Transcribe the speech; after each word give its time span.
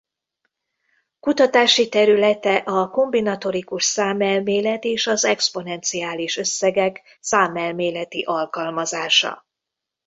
Kutatási 1.19 1.89
területe 1.89 2.55
a 2.55 2.89
kombinatorikus 2.89 3.83
számelmélet 3.83 4.83
és 4.83 5.07
az 5.07 5.25
exponenciális 5.25 6.37
összegek 6.37 7.17
számelméleti 7.19 8.21
alkalmazása. 8.23 9.45